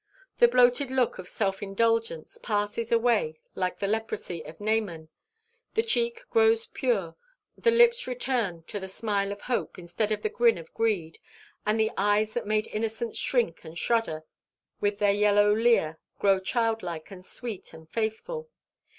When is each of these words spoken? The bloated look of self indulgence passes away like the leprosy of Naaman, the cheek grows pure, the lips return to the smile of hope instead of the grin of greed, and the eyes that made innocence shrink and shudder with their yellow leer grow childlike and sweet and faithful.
The 0.39 0.47
bloated 0.47 0.89
look 0.89 1.19
of 1.19 1.29
self 1.29 1.61
indulgence 1.61 2.39
passes 2.39 2.91
away 2.91 3.39
like 3.53 3.77
the 3.77 3.85
leprosy 3.85 4.43
of 4.45 4.59
Naaman, 4.59 5.09
the 5.75 5.83
cheek 5.83 6.23
grows 6.31 6.65
pure, 6.65 7.15
the 7.55 7.69
lips 7.69 8.07
return 8.07 8.63
to 8.63 8.79
the 8.79 8.87
smile 8.87 9.31
of 9.31 9.41
hope 9.41 9.77
instead 9.77 10.11
of 10.11 10.23
the 10.23 10.29
grin 10.29 10.57
of 10.57 10.73
greed, 10.73 11.19
and 11.67 11.79
the 11.79 11.91
eyes 11.97 12.33
that 12.33 12.47
made 12.47 12.65
innocence 12.69 13.19
shrink 13.19 13.63
and 13.63 13.77
shudder 13.77 14.23
with 14.79 14.97
their 14.97 15.13
yellow 15.13 15.53
leer 15.53 15.99
grow 16.17 16.39
childlike 16.39 17.11
and 17.11 17.23
sweet 17.23 17.71
and 17.71 17.87
faithful. 17.87 18.49